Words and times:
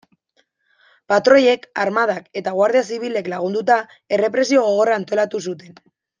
Patroiek, 1.11 1.67
armadak 1.83 2.31
eta 2.41 2.53
Guardia 2.61 2.81
Zibilek 2.95 3.29
lagunduta, 3.35 3.77
errepresio 4.19 4.65
gogorra 4.71 4.97
antolatu 5.03 5.45
zuten. 5.47 5.79